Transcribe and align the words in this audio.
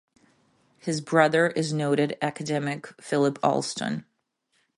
His 0.79 0.99
brother 0.99 1.49
is 1.49 1.71
noted 1.73 2.17
academic 2.23 2.87
Philip 2.99 3.37
Alston. 3.43 4.05